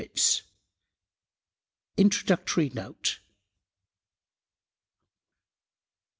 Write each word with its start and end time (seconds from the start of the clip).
1890 0.01 0.41
INTRODUCTORY 1.97 2.69
NOTE. 2.73 3.19